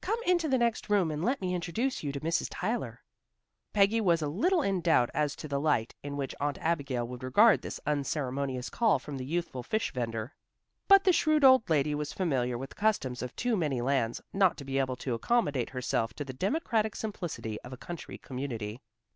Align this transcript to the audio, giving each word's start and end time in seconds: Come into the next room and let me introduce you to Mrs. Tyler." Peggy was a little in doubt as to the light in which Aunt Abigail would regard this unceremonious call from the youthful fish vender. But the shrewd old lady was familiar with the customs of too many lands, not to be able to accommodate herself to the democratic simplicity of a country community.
Come 0.00 0.20
into 0.24 0.48
the 0.48 0.58
next 0.58 0.88
room 0.88 1.10
and 1.10 1.24
let 1.24 1.40
me 1.40 1.54
introduce 1.56 2.04
you 2.04 2.12
to 2.12 2.20
Mrs. 2.20 2.46
Tyler." 2.48 3.02
Peggy 3.72 4.00
was 4.00 4.22
a 4.22 4.28
little 4.28 4.62
in 4.62 4.80
doubt 4.80 5.10
as 5.12 5.34
to 5.34 5.48
the 5.48 5.58
light 5.58 5.92
in 6.04 6.16
which 6.16 6.36
Aunt 6.38 6.56
Abigail 6.58 7.08
would 7.08 7.24
regard 7.24 7.60
this 7.62 7.80
unceremonious 7.84 8.70
call 8.70 9.00
from 9.00 9.16
the 9.16 9.24
youthful 9.24 9.64
fish 9.64 9.92
vender. 9.92 10.34
But 10.86 11.02
the 11.02 11.12
shrewd 11.12 11.42
old 11.42 11.68
lady 11.68 11.96
was 11.96 12.12
familiar 12.12 12.56
with 12.56 12.68
the 12.70 12.76
customs 12.76 13.22
of 13.22 13.34
too 13.34 13.56
many 13.56 13.80
lands, 13.80 14.20
not 14.32 14.56
to 14.58 14.64
be 14.64 14.78
able 14.78 14.94
to 14.98 15.14
accommodate 15.14 15.70
herself 15.70 16.14
to 16.14 16.24
the 16.24 16.32
democratic 16.32 16.94
simplicity 16.94 17.60
of 17.62 17.72
a 17.72 17.76
country 17.76 18.18
community. 18.18 18.80